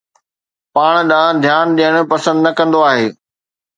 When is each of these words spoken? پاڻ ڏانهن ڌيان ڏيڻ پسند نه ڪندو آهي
پاڻ 0.73 0.93
ڏانهن 1.09 1.35
ڌيان 1.43 1.67
ڏيڻ 1.77 1.93
پسند 2.11 2.39
نه 2.45 2.51
ڪندو 2.57 2.79
آهي 2.91 3.07